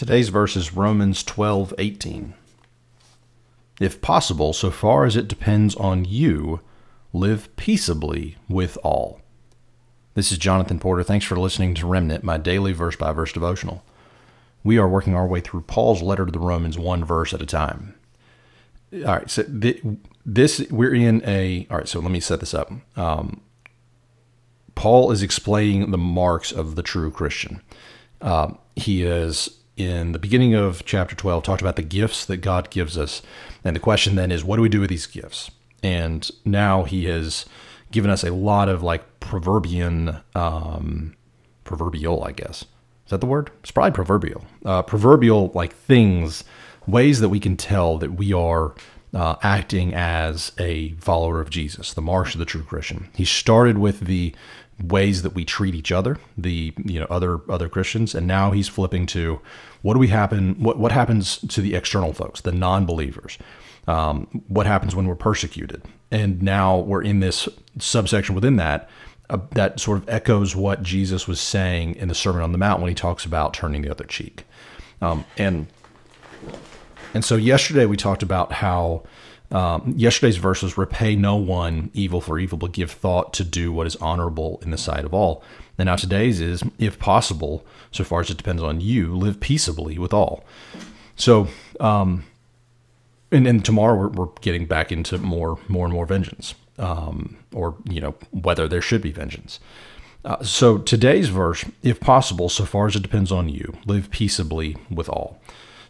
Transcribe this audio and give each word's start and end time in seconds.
Today's 0.00 0.30
verse 0.30 0.56
is 0.56 0.74
Romans 0.74 1.22
12 1.22 1.74
18. 1.76 2.32
If 3.80 4.00
possible, 4.00 4.54
so 4.54 4.70
far 4.70 5.04
as 5.04 5.14
it 5.14 5.28
depends 5.28 5.74
on 5.74 6.06
you, 6.06 6.62
live 7.12 7.54
peaceably 7.56 8.38
with 8.48 8.78
all. 8.82 9.20
This 10.14 10.32
is 10.32 10.38
Jonathan 10.38 10.78
Porter. 10.78 11.02
Thanks 11.02 11.26
for 11.26 11.38
listening 11.38 11.74
to 11.74 11.86
Remnant, 11.86 12.24
my 12.24 12.38
daily 12.38 12.72
verse 12.72 12.96
by 12.96 13.12
verse 13.12 13.30
devotional. 13.30 13.84
We 14.64 14.78
are 14.78 14.88
working 14.88 15.14
our 15.14 15.26
way 15.26 15.40
through 15.40 15.64
Paul's 15.64 16.00
letter 16.00 16.24
to 16.24 16.32
the 16.32 16.38
Romans 16.38 16.78
one 16.78 17.04
verse 17.04 17.34
at 17.34 17.42
a 17.42 17.46
time. 17.46 17.94
All 18.94 19.00
right, 19.00 19.28
so 19.28 19.42
this 20.24 20.66
we're 20.70 20.94
in 20.94 21.22
a. 21.26 21.66
All 21.70 21.76
right, 21.76 21.86
so 21.86 22.00
let 22.00 22.10
me 22.10 22.20
set 22.20 22.40
this 22.40 22.54
up. 22.54 22.72
Um, 22.96 23.42
Paul 24.74 25.12
is 25.12 25.22
explaining 25.22 25.90
the 25.90 25.98
marks 25.98 26.52
of 26.52 26.74
the 26.74 26.82
true 26.82 27.10
Christian. 27.10 27.60
Uh, 28.22 28.54
he 28.76 29.02
is 29.02 29.59
in 29.80 30.12
the 30.12 30.18
beginning 30.18 30.54
of 30.54 30.84
chapter 30.84 31.14
12 31.16 31.42
talked 31.42 31.62
about 31.62 31.76
the 31.76 31.82
gifts 31.82 32.24
that 32.26 32.38
God 32.38 32.70
gives 32.70 32.98
us. 32.98 33.22
And 33.64 33.74
the 33.74 33.80
question 33.80 34.14
then 34.14 34.30
is, 34.30 34.44
what 34.44 34.56
do 34.56 34.62
we 34.62 34.68
do 34.68 34.80
with 34.80 34.90
these 34.90 35.06
gifts? 35.06 35.50
And 35.82 36.30
now 36.44 36.84
he 36.84 37.06
has 37.06 37.46
given 37.90 38.10
us 38.10 38.22
a 38.22 38.32
lot 38.32 38.68
of 38.68 38.82
like 38.82 39.20
proverbian, 39.20 40.20
um, 40.34 41.16
proverbial, 41.64 42.22
I 42.24 42.32
guess. 42.32 42.62
Is 42.62 43.10
that 43.10 43.20
the 43.20 43.26
word? 43.26 43.50
It's 43.62 43.70
probably 43.70 43.92
proverbial. 43.92 44.44
Uh, 44.64 44.82
proverbial 44.82 45.50
like 45.54 45.74
things, 45.74 46.44
ways 46.86 47.20
that 47.20 47.30
we 47.30 47.40
can 47.40 47.56
tell 47.56 47.98
that 47.98 48.12
we 48.12 48.32
are 48.32 48.74
uh, 49.14 49.36
acting 49.42 49.94
as 49.94 50.52
a 50.58 50.92
follower 50.92 51.40
of 51.40 51.50
Jesus, 51.50 51.92
the 51.92 52.02
marks 52.02 52.34
of 52.34 52.38
the 52.38 52.44
true 52.44 52.62
Christian. 52.62 53.08
He 53.14 53.24
started 53.24 53.78
with 53.78 54.00
the 54.00 54.34
ways 54.82 55.22
that 55.22 55.34
we 55.34 55.44
treat 55.44 55.74
each 55.74 55.92
other, 55.92 56.18
the 56.38 56.72
you 56.84 57.00
know 57.00 57.06
other 57.10 57.40
other 57.50 57.68
Christians, 57.68 58.14
and 58.14 58.26
now 58.26 58.50
he's 58.50 58.68
flipping 58.68 59.06
to 59.06 59.40
what 59.82 59.94
do 59.94 60.00
we 60.00 60.08
happen? 60.08 60.54
What 60.62 60.78
what 60.78 60.92
happens 60.92 61.38
to 61.38 61.60
the 61.60 61.74
external 61.74 62.12
folks, 62.12 62.40
the 62.40 62.52
non-believers? 62.52 63.38
Um, 63.86 64.44
what 64.48 64.66
happens 64.66 64.94
when 64.94 65.06
we're 65.06 65.16
persecuted? 65.16 65.82
And 66.10 66.42
now 66.42 66.78
we're 66.78 67.02
in 67.02 67.20
this 67.20 67.48
subsection 67.78 68.34
within 68.34 68.56
that 68.56 68.88
uh, 69.28 69.38
that 69.52 69.80
sort 69.80 69.98
of 69.98 70.08
echoes 70.08 70.54
what 70.54 70.82
Jesus 70.82 71.26
was 71.26 71.40
saying 71.40 71.96
in 71.96 72.08
the 72.08 72.14
Sermon 72.14 72.42
on 72.42 72.52
the 72.52 72.58
Mount 72.58 72.80
when 72.80 72.88
he 72.88 72.94
talks 72.94 73.24
about 73.24 73.54
turning 73.54 73.82
the 73.82 73.90
other 73.90 74.04
cheek. 74.04 74.44
Um, 75.00 75.24
and 75.38 75.66
and 77.14 77.24
so 77.24 77.36
yesterday 77.36 77.86
we 77.86 77.96
talked 77.96 78.22
about 78.22 78.52
how 78.52 79.02
um, 79.52 79.94
yesterday's 79.96 80.36
verse 80.36 80.62
was 80.62 80.78
repay 80.78 81.16
no 81.16 81.36
one 81.36 81.90
evil 81.92 82.20
for 82.20 82.38
evil, 82.38 82.56
but 82.56 82.72
give 82.72 82.90
thought 82.90 83.32
to 83.34 83.44
do 83.44 83.72
what 83.72 83.86
is 83.86 83.96
honorable 83.96 84.60
in 84.62 84.70
the 84.70 84.78
sight 84.78 85.04
of 85.04 85.12
all. 85.12 85.42
And 85.76 85.86
now 85.86 85.96
today's 85.96 86.40
is, 86.40 86.62
if 86.78 86.98
possible, 86.98 87.64
so 87.90 88.04
far 88.04 88.20
as 88.20 88.30
it 88.30 88.36
depends 88.36 88.62
on 88.62 88.80
you, 88.80 89.14
live 89.14 89.40
peaceably 89.40 89.98
with 89.98 90.12
all. 90.12 90.44
So, 91.16 91.48
um, 91.80 92.24
and 93.32 93.44
then 93.44 93.60
tomorrow 93.60 93.96
we're, 93.96 94.08
we're 94.08 94.32
getting 94.40 94.66
back 94.66 94.92
into 94.92 95.18
more, 95.18 95.58
more 95.68 95.84
and 95.84 95.92
more 95.92 96.06
vengeance, 96.06 96.54
um, 96.78 97.36
or 97.52 97.76
you 97.88 98.00
know 98.00 98.14
whether 98.30 98.68
there 98.68 98.82
should 98.82 99.02
be 99.02 99.10
vengeance. 99.10 99.58
Uh, 100.24 100.42
so 100.44 100.78
today's 100.78 101.28
verse, 101.28 101.64
if 101.82 101.98
possible, 101.98 102.48
so 102.48 102.64
far 102.64 102.86
as 102.86 102.94
it 102.94 103.02
depends 103.02 103.32
on 103.32 103.48
you, 103.48 103.74
live 103.86 104.10
peaceably 104.10 104.76
with 104.90 105.08
all. 105.08 105.40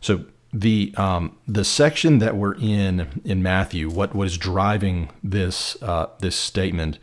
So 0.01 0.25
the 0.53 0.93
um, 0.97 1.37
the 1.47 1.65
section 1.65 2.19
that 2.19 2.37
we're 2.37 2.55
in 2.55 3.23
in 3.25 3.43
Matthew, 3.43 3.89
what 3.89 4.15
was 4.15 4.37
driving 4.37 5.11
this 5.23 5.81
uh, 5.83 6.09
this 6.19 6.37
statement 6.37 6.99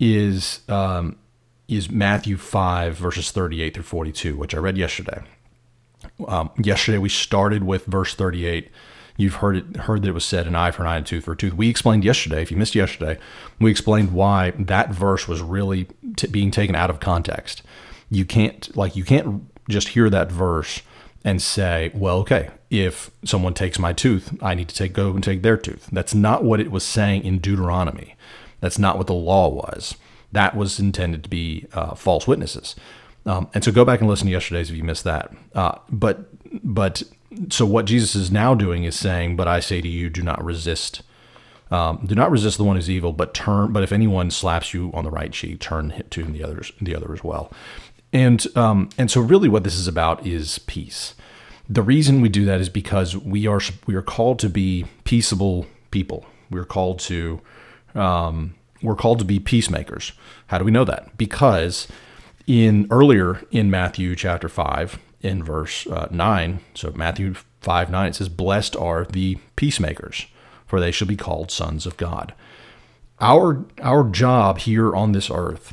is 0.00 0.60
um, 0.68 1.16
is 1.68 1.90
Matthew 1.90 2.36
five 2.36 2.96
verses 2.96 3.30
thirty 3.30 3.62
eight 3.62 3.74
through 3.74 3.84
forty 3.84 4.12
two, 4.12 4.36
which 4.36 4.54
I 4.54 4.58
read 4.58 4.76
yesterday. 4.76 5.22
Um, 6.26 6.50
yesterday 6.62 6.98
we 6.98 7.08
started 7.08 7.62
with 7.64 7.86
verse 7.86 8.14
thirty 8.14 8.44
eight. 8.44 8.70
You've 9.16 9.36
heard 9.36 9.56
it 9.56 9.76
heard 9.82 10.02
that 10.02 10.08
it 10.08 10.14
was 10.14 10.24
said 10.24 10.48
an 10.48 10.56
eye 10.56 10.72
for 10.72 10.82
an 10.82 10.88
eye 10.88 10.96
and 10.96 11.06
tooth 11.06 11.24
for 11.24 11.32
a 11.32 11.36
tooth. 11.36 11.54
We 11.54 11.68
explained 11.68 12.04
yesterday. 12.04 12.42
If 12.42 12.50
you 12.50 12.56
missed 12.56 12.74
yesterday, 12.74 13.18
we 13.60 13.70
explained 13.70 14.12
why 14.12 14.50
that 14.58 14.90
verse 14.90 15.28
was 15.28 15.40
really 15.40 15.86
t- 16.16 16.26
being 16.26 16.50
taken 16.50 16.74
out 16.74 16.90
of 16.90 16.98
context. 16.98 17.62
You 18.10 18.24
can't 18.24 18.76
like 18.76 18.96
you 18.96 19.04
can't 19.04 19.44
just 19.68 19.88
hear 19.88 20.10
that 20.10 20.32
verse 20.32 20.82
and 21.24 21.40
say, 21.40 21.90
well, 21.94 22.18
okay, 22.18 22.50
if 22.70 23.10
someone 23.24 23.54
takes 23.54 23.78
my 23.78 23.92
tooth, 23.92 24.36
I 24.42 24.54
need 24.54 24.68
to 24.68 24.74
take 24.74 24.92
go 24.92 25.10
and 25.10 25.24
take 25.24 25.42
their 25.42 25.56
tooth. 25.56 25.88
That's 25.90 26.14
not 26.14 26.44
what 26.44 26.60
it 26.60 26.70
was 26.70 26.84
saying 26.84 27.24
in 27.24 27.38
Deuteronomy. 27.38 28.14
That's 28.60 28.78
not 28.78 28.98
what 28.98 29.06
the 29.06 29.14
law 29.14 29.48
was. 29.48 29.96
That 30.32 30.54
was 30.54 30.78
intended 30.78 31.22
to 31.24 31.30
be 31.30 31.66
uh, 31.72 31.94
false 31.94 32.26
witnesses. 32.26 32.76
Um, 33.26 33.48
and 33.54 33.64
so 33.64 33.72
go 33.72 33.84
back 33.84 34.00
and 34.00 34.08
listen 34.08 34.26
to 34.26 34.32
yesterday's 34.32 34.70
if 34.70 34.76
you 34.76 34.84
missed 34.84 35.04
that. 35.04 35.32
Uh, 35.54 35.78
but 35.90 36.28
but 36.62 37.02
so 37.48 37.64
what 37.64 37.86
Jesus 37.86 38.14
is 38.14 38.30
now 38.30 38.54
doing 38.54 38.84
is 38.84 38.96
saying, 38.96 39.36
but 39.36 39.48
I 39.48 39.60
say 39.60 39.80
to 39.80 39.88
you, 39.88 40.10
do 40.10 40.22
not 40.22 40.44
resist. 40.44 41.02
Um, 41.70 42.04
do 42.06 42.14
not 42.14 42.30
resist 42.30 42.58
the 42.58 42.64
one 42.64 42.76
who's 42.76 42.90
evil, 42.90 43.12
but 43.12 43.32
turn. 43.32 43.72
But 43.72 43.82
if 43.82 43.92
anyone 43.92 44.30
slaps 44.30 44.74
you 44.74 44.90
on 44.92 45.04
the 45.04 45.10
right 45.10 45.32
cheek, 45.32 45.60
turn 45.60 46.04
to 46.10 46.20
him 46.20 46.32
the 46.32 46.72
the 46.80 46.94
other 46.94 47.12
as 47.12 47.24
well. 47.24 47.50
And 48.14 48.46
um, 48.56 48.88
and 48.96 49.10
so 49.10 49.20
really, 49.20 49.48
what 49.48 49.64
this 49.64 49.74
is 49.74 49.88
about 49.88 50.24
is 50.24 50.60
peace. 50.60 51.14
The 51.68 51.82
reason 51.82 52.20
we 52.20 52.28
do 52.28 52.44
that 52.44 52.60
is 52.60 52.68
because 52.68 53.16
we 53.16 53.48
are 53.48 53.60
we 53.86 53.96
are 53.96 54.02
called 54.02 54.38
to 54.38 54.48
be 54.48 54.86
peaceable 55.02 55.66
people. 55.90 56.24
We're 56.48 56.64
called 56.64 57.00
to 57.00 57.40
um, 57.96 58.54
we're 58.82 58.94
called 58.94 59.18
to 59.18 59.24
be 59.24 59.40
peacemakers. 59.40 60.12
How 60.46 60.58
do 60.58 60.64
we 60.64 60.70
know 60.70 60.84
that? 60.84 61.18
Because 61.18 61.88
in 62.46 62.86
earlier 62.90 63.42
in 63.50 63.68
Matthew 63.68 64.14
chapter 64.14 64.48
five, 64.48 65.00
in 65.20 65.42
verse 65.42 65.84
uh, 65.88 66.06
nine, 66.12 66.60
so 66.74 66.92
Matthew 66.94 67.34
five 67.60 67.90
nine, 67.90 68.10
it 68.10 68.14
says, 68.14 68.28
"Blessed 68.28 68.76
are 68.76 69.06
the 69.06 69.38
peacemakers, 69.56 70.26
for 70.66 70.78
they 70.78 70.92
shall 70.92 71.08
be 71.08 71.16
called 71.16 71.50
sons 71.50 71.84
of 71.84 71.96
God." 71.96 72.32
Our 73.20 73.64
our 73.82 74.04
job 74.08 74.58
here 74.58 74.94
on 74.94 75.10
this 75.10 75.30
earth 75.32 75.72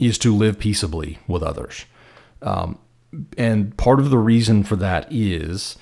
is 0.00 0.18
to 0.18 0.34
live 0.34 0.58
peaceably 0.58 1.18
with 1.28 1.42
others. 1.42 1.84
Um, 2.42 2.78
and 3.36 3.76
part 3.76 4.00
of 4.00 4.10
the 4.10 4.18
reason 4.18 4.64
for 4.64 4.76
that 4.76 5.06
is 5.10 5.76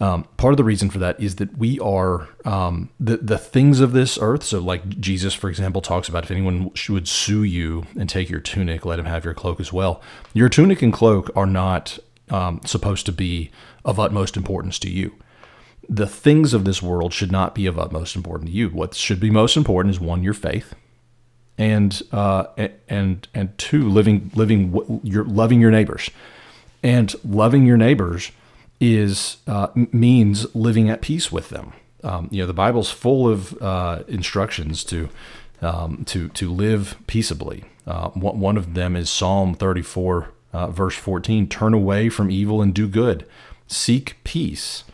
um, 0.00 0.24
part 0.36 0.52
of 0.52 0.56
the 0.56 0.64
reason 0.64 0.90
for 0.90 0.98
that 0.98 1.20
is 1.20 1.36
that 1.36 1.56
we 1.56 1.78
are 1.78 2.28
um, 2.44 2.90
the 2.98 3.18
the 3.18 3.38
things 3.38 3.80
of 3.80 3.92
this 3.92 4.18
earth. 4.20 4.42
So, 4.42 4.58
like 4.58 4.88
Jesus, 5.00 5.34
for 5.34 5.48
example, 5.48 5.80
talks 5.80 6.08
about 6.08 6.24
if 6.24 6.30
anyone 6.30 6.70
would 6.88 7.08
sue 7.08 7.44
you 7.44 7.86
and 7.98 8.08
take 8.08 8.28
your 8.28 8.40
tunic, 8.40 8.84
let 8.84 8.98
him 8.98 9.04
have 9.04 9.24
your 9.24 9.34
cloak 9.34 9.60
as 9.60 9.72
well. 9.72 10.02
Your 10.32 10.48
tunic 10.48 10.82
and 10.82 10.92
cloak 10.92 11.30
are 11.36 11.46
not 11.46 11.98
um, 12.28 12.60
supposed 12.64 13.06
to 13.06 13.12
be 13.12 13.50
of 13.84 14.00
utmost 14.00 14.36
importance 14.36 14.78
to 14.80 14.90
you. 14.90 15.14
The 15.88 16.06
things 16.06 16.54
of 16.54 16.64
this 16.64 16.82
world 16.82 17.12
should 17.12 17.30
not 17.30 17.54
be 17.54 17.66
of 17.66 17.78
utmost 17.78 18.16
importance 18.16 18.50
to 18.50 18.56
you. 18.56 18.70
What 18.70 18.94
should 18.94 19.20
be 19.20 19.30
most 19.30 19.56
important 19.56 19.94
is 19.94 20.00
one, 20.00 20.22
your 20.22 20.34
faith, 20.34 20.74
and 21.58 22.02
uh, 22.12 22.46
and 22.88 23.28
and 23.34 23.56
two, 23.58 23.88
living 23.88 24.30
living 24.34 25.00
your 25.02 25.24
loving 25.24 25.60
your 25.60 25.70
neighbors. 25.70 26.10
And 26.82 27.14
loving 27.24 27.64
your 27.64 27.78
neighbors 27.78 28.30
is 28.80 29.38
uh, 29.46 29.68
means 29.74 30.54
living 30.54 30.90
at 30.90 31.00
peace 31.00 31.32
with 31.32 31.48
them. 31.48 31.72
Um, 32.02 32.28
you 32.30 32.42
know, 32.42 32.46
the 32.46 32.52
Bible's 32.52 32.90
full 32.90 33.26
of 33.28 33.60
uh, 33.62 34.02
instructions 34.08 34.84
to 34.84 35.08
um, 35.62 36.04
to 36.06 36.28
to 36.30 36.52
live 36.52 36.96
peaceably. 37.06 37.64
Uh, 37.86 38.08
one 38.10 38.56
of 38.56 38.74
them 38.74 38.96
is 38.96 39.10
Psalm 39.10 39.54
34, 39.54 40.28
uh, 40.52 40.68
verse 40.68 40.96
14: 40.96 41.48
"Turn 41.48 41.72
away 41.72 42.08
from 42.08 42.30
evil 42.30 42.60
and 42.60 42.74
do 42.74 42.88
good; 42.88 43.26
seek 43.66 44.16
peace 44.24 44.84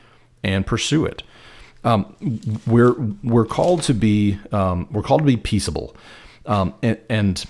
and 0.44 0.66
pursue 0.66 1.04
it." 1.04 1.22
Um, 1.82 2.14
we're 2.66 2.94
we're 3.24 3.46
called 3.46 3.82
to 3.82 3.94
be 3.94 4.38
um, 4.52 4.86
we're 4.90 5.02
called 5.02 5.22
to 5.22 5.26
be 5.26 5.36
peaceable, 5.36 5.96
um, 6.46 6.74
and, 6.82 6.98
and 7.08 7.44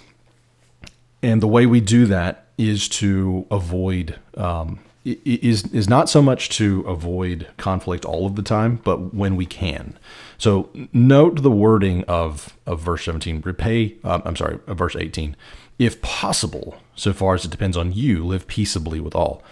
and 1.23 1.43
the 1.43 1.49
way 1.49 1.67
we 1.67 1.81
do 1.81 2.07
that 2.07 2.47
is 2.57 2.89
to 2.89 3.47
avoid 3.51 4.19
um, 4.37 4.81
is 5.05 5.67
is 5.73 5.89
not 5.89 6.09
so 6.09 6.21
much 6.21 6.49
to 6.51 6.81
avoid 6.83 7.47
conflict 7.57 8.05
all 8.05 8.27
of 8.27 8.37
the 8.37 8.43
time, 8.43 8.81
but 8.85 9.15
when 9.15 9.37
we 9.37 9.47
can. 9.47 9.99
So 10.39 10.71
note 10.93 11.43
the 11.43 11.51
wording 11.51 12.05
of 12.05 12.57
of 12.67 12.81
verse 12.81 13.05
17. 13.05 13.43
Repay. 13.43 13.97
Um, 14.05 14.23
I'm 14.25 14.37
sorry, 14.37 14.59
verse 14.67 14.97
18. 14.97 15.37
If 15.79 16.03
possible, 16.03 16.77
so 16.95 17.13
far 17.13 17.35
as 17.35 17.45
it 17.45 17.51
depends 17.51 17.77
on 17.77 17.93
you, 17.93 18.25
live 18.27 18.47
peaceably 18.47 19.01
with 19.01 19.15
all. 19.15 19.43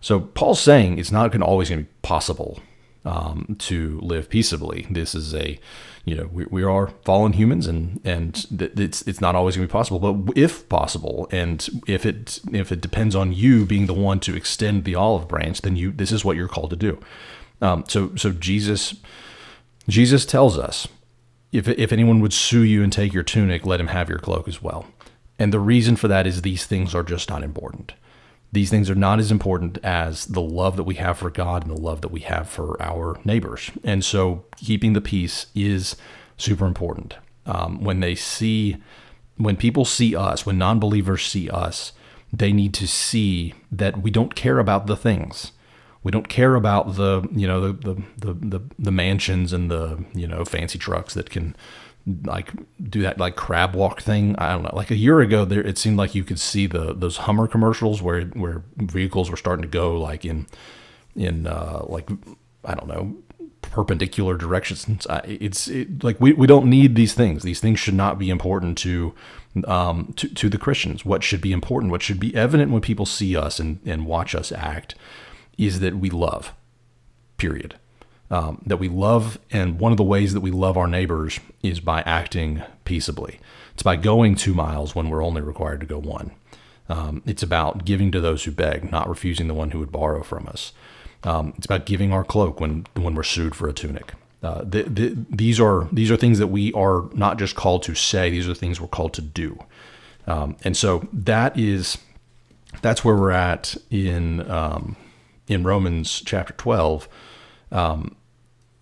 So 0.00 0.20
Paul's 0.20 0.60
saying 0.60 0.98
it's 0.98 1.10
not 1.10 1.32
going 1.32 1.42
always 1.42 1.70
going 1.70 1.84
to 1.84 1.84
be 1.84 1.96
possible 2.02 2.60
um, 3.04 3.56
to 3.60 4.00
live 4.02 4.28
peaceably. 4.28 4.86
This 4.90 5.14
is 5.14 5.34
a, 5.34 5.58
you 6.04 6.14
know, 6.16 6.28
we, 6.32 6.46
we 6.50 6.62
are 6.62 6.88
fallen 7.04 7.32
humans, 7.34 7.66
and 7.66 8.00
and 8.04 8.46
it's 8.50 9.02
it's 9.02 9.20
not 9.20 9.34
always 9.34 9.56
going 9.56 9.66
to 9.66 9.70
be 9.70 9.76
possible. 9.76 9.98
But 9.98 10.36
if 10.36 10.68
possible, 10.68 11.28
and 11.30 11.68
if 11.86 12.04
it 12.04 12.40
if 12.52 12.72
it 12.72 12.80
depends 12.80 13.14
on 13.14 13.32
you 13.32 13.64
being 13.64 13.86
the 13.86 13.94
one 13.94 14.20
to 14.20 14.36
extend 14.36 14.84
the 14.84 14.94
olive 14.94 15.28
branch, 15.28 15.62
then 15.62 15.76
you 15.76 15.92
this 15.92 16.12
is 16.12 16.24
what 16.24 16.36
you're 16.36 16.48
called 16.48 16.70
to 16.70 16.76
do. 16.76 17.00
Um, 17.60 17.84
so 17.88 18.14
so 18.16 18.32
Jesus 18.32 18.94
Jesus 19.88 20.26
tells 20.26 20.58
us 20.58 20.88
if 21.52 21.68
if 21.68 21.92
anyone 21.92 22.20
would 22.20 22.32
sue 22.32 22.62
you 22.62 22.82
and 22.82 22.92
take 22.92 23.12
your 23.12 23.22
tunic, 23.22 23.64
let 23.64 23.80
him 23.80 23.88
have 23.88 24.08
your 24.08 24.18
cloak 24.18 24.48
as 24.48 24.62
well. 24.62 24.86
And 25.38 25.52
the 25.52 25.60
reason 25.60 25.96
for 25.96 26.08
that 26.08 26.26
is 26.26 26.42
these 26.42 26.66
things 26.66 26.94
are 26.94 27.04
just 27.04 27.30
not 27.30 27.42
important. 27.42 27.94
These 28.52 28.70
things 28.70 28.88
are 28.88 28.94
not 28.94 29.18
as 29.18 29.30
important 29.30 29.78
as 29.84 30.26
the 30.26 30.40
love 30.40 30.76
that 30.76 30.84
we 30.84 30.94
have 30.94 31.18
for 31.18 31.30
God 31.30 31.66
and 31.66 31.76
the 31.76 31.80
love 31.80 32.00
that 32.00 32.10
we 32.10 32.20
have 32.20 32.48
for 32.48 32.80
our 32.80 33.20
neighbors. 33.24 33.70
And 33.84 34.04
so 34.04 34.44
keeping 34.56 34.94
the 34.94 35.00
peace 35.00 35.46
is 35.54 35.96
super 36.36 36.66
important. 36.66 37.16
Um, 37.44 37.82
when 37.82 38.00
they 38.00 38.14
see, 38.14 38.76
when 39.36 39.56
people 39.56 39.84
see 39.84 40.16
us, 40.16 40.46
when 40.46 40.58
non 40.58 40.78
believers 40.78 41.26
see 41.26 41.50
us, 41.50 41.92
they 42.32 42.52
need 42.52 42.74
to 42.74 42.86
see 42.86 43.54
that 43.72 44.02
we 44.02 44.10
don't 44.10 44.34
care 44.34 44.58
about 44.58 44.86
the 44.86 44.96
things. 44.96 45.52
We 46.02 46.12
don't 46.12 46.28
care 46.28 46.54
about 46.54 46.96
the, 46.96 47.28
you 47.32 47.46
know, 47.46 47.72
the, 47.72 47.94
the, 47.94 48.02
the, 48.18 48.58
the, 48.58 48.60
the 48.78 48.90
mansions 48.92 49.52
and 49.52 49.70
the, 49.70 50.04
you 50.14 50.26
know, 50.26 50.44
fancy 50.44 50.78
trucks 50.78 51.14
that 51.14 51.28
can 51.30 51.56
like 52.24 52.52
do 52.82 53.02
that 53.02 53.18
like 53.18 53.36
crab 53.36 53.74
walk 53.74 54.00
thing. 54.00 54.36
I 54.38 54.52
don't 54.52 54.62
know. 54.62 54.70
Like 54.72 54.90
a 54.90 54.96
year 54.96 55.20
ago, 55.20 55.44
there 55.44 55.62
it 55.62 55.78
seemed 55.78 55.96
like 55.96 56.14
you 56.14 56.24
could 56.24 56.40
see 56.40 56.66
the 56.66 56.94
those 56.94 57.18
Hummer 57.18 57.46
commercials 57.46 58.00
where 58.02 58.22
where 58.22 58.62
vehicles 58.76 59.30
were 59.30 59.36
starting 59.36 59.62
to 59.62 59.68
go 59.68 59.98
like 59.98 60.24
in 60.24 60.46
in 61.14 61.46
uh, 61.46 61.82
like 61.86 62.08
I 62.64 62.74
don't 62.74 62.88
know 62.88 63.16
perpendicular 63.62 64.36
directions. 64.36 65.06
It's 65.24 65.68
it, 65.68 66.02
like 66.02 66.20
we, 66.20 66.32
we 66.32 66.46
don't 66.46 66.66
need 66.66 66.94
these 66.94 67.14
things. 67.14 67.42
These 67.42 67.60
things 67.60 67.78
should 67.78 67.94
not 67.94 68.18
be 68.18 68.30
important 68.30 68.78
to 68.78 69.14
um, 69.66 70.12
to 70.16 70.28
to 70.28 70.48
the 70.48 70.58
Christians. 70.58 71.04
What 71.04 71.22
should 71.22 71.40
be 71.40 71.52
important, 71.52 71.90
what 71.90 72.02
should 72.02 72.20
be 72.20 72.34
evident 72.34 72.72
when 72.72 72.80
people 72.80 73.06
see 73.06 73.36
us 73.36 73.58
and 73.58 73.80
and 73.84 74.06
watch 74.06 74.34
us 74.34 74.52
act, 74.52 74.94
is 75.56 75.80
that 75.80 75.96
we 75.96 76.10
love. 76.10 76.54
Period 77.36 77.76
um, 78.30 78.62
that 78.66 78.76
we 78.76 78.88
love, 78.88 79.38
and 79.50 79.80
one 79.80 79.92
of 79.92 79.98
the 79.98 80.04
ways 80.04 80.34
that 80.34 80.40
we 80.40 80.50
love 80.50 80.76
our 80.76 80.86
neighbors 80.86 81.40
is 81.62 81.80
by 81.80 82.02
acting 82.02 82.62
peaceably. 82.84 83.40
It's 83.74 83.82
by 83.82 83.96
going 83.96 84.34
two 84.34 84.54
miles 84.54 84.94
when 84.94 85.08
we're 85.08 85.24
only 85.24 85.40
required 85.40 85.80
to 85.80 85.86
go 85.86 85.98
one. 85.98 86.32
Um, 86.88 87.22
it's 87.26 87.42
about 87.42 87.84
giving 87.84 88.10
to 88.12 88.20
those 88.20 88.44
who 88.44 88.50
beg, 88.50 88.90
not 88.90 89.08
refusing 89.08 89.46
the 89.46 89.54
one 89.54 89.70
who 89.70 89.78
would 89.78 89.92
borrow 89.92 90.22
from 90.22 90.46
us. 90.48 90.72
Um, 91.24 91.54
it's 91.56 91.66
about 91.66 91.86
giving 91.86 92.12
our 92.12 92.24
cloak 92.24 92.60
when 92.60 92.86
when 92.94 93.14
we're 93.14 93.22
sued 93.22 93.54
for 93.54 93.68
a 93.68 93.72
tunic. 93.72 94.12
Uh, 94.42 94.62
the, 94.62 94.82
the, 94.84 95.26
these 95.28 95.58
are 95.58 95.88
these 95.92 96.10
are 96.10 96.16
things 96.16 96.38
that 96.38 96.46
we 96.46 96.72
are 96.72 97.08
not 97.12 97.38
just 97.38 97.56
called 97.56 97.82
to 97.84 97.94
say; 97.94 98.30
these 98.30 98.48
are 98.48 98.54
things 98.54 98.80
we're 98.80 98.86
called 98.86 99.12
to 99.14 99.22
do. 99.22 99.58
Um, 100.26 100.56
and 100.64 100.76
so 100.76 101.08
that 101.12 101.58
is 101.58 101.98
that's 102.82 103.04
where 103.04 103.16
we're 103.16 103.32
at 103.32 103.76
in 103.90 104.48
um, 104.48 104.96
in 105.48 105.64
Romans 105.64 106.22
chapter 106.24 106.52
twelve. 106.54 107.08
Um, 107.70 108.16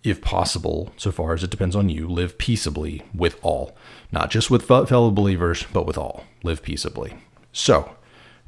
if 0.03 0.21
possible, 0.21 0.93
so 0.95 1.11
far 1.11 1.33
as 1.33 1.43
it 1.43 1.49
depends 1.49 1.75
on 1.75 1.89
you, 1.89 2.07
live 2.07 2.37
peaceably 2.37 3.03
with 3.13 3.37
all, 3.41 3.75
not 4.11 4.29
just 4.29 4.49
with 4.49 4.65
fellow 4.65 5.11
believers, 5.11 5.65
but 5.73 5.85
with 5.85 5.97
all. 5.97 6.23
Live 6.43 6.63
peaceably. 6.63 7.15
So, 7.51 7.95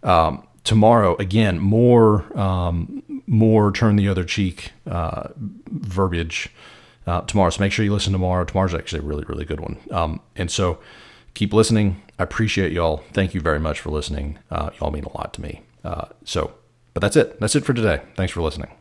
um, 0.03 0.47
tomorrow 0.63 1.15
again, 1.17 1.59
more 1.59 2.25
um, 2.39 3.03
more 3.27 3.71
turn 3.71 3.95
the 3.95 4.07
other 4.07 4.23
cheek 4.23 4.71
uh, 4.89 5.29
verbiage 5.37 6.49
uh, 7.05 7.21
tomorrow. 7.21 7.49
So 7.49 7.61
make 7.61 7.71
sure 7.71 7.83
you 7.83 7.93
listen 7.93 8.13
tomorrow. 8.13 8.45
Tomorrow's 8.45 8.73
actually 8.73 8.99
a 8.99 9.03
really 9.03 9.25
really 9.25 9.45
good 9.45 9.59
one. 9.59 9.77
Um, 9.91 10.21
and 10.35 10.49
so 10.49 10.79
keep 11.33 11.53
listening. 11.53 12.01
I 12.17 12.23
appreciate 12.23 12.71
y'all. 12.71 13.03
Thank 13.13 13.33
you 13.33 13.41
very 13.41 13.59
much 13.59 13.79
for 13.79 13.89
listening. 13.89 14.39
Uh, 14.49 14.69
y'all 14.79 14.91
mean 14.91 15.05
a 15.05 15.17
lot 15.17 15.33
to 15.33 15.41
me. 15.41 15.61
Uh, 15.83 16.05
so, 16.23 16.53
but 16.93 17.01
that's 17.01 17.15
it. 17.15 17.39
That's 17.39 17.55
it 17.55 17.65
for 17.65 17.73
today. 17.73 18.01
Thanks 18.15 18.33
for 18.33 18.41
listening. 18.41 18.78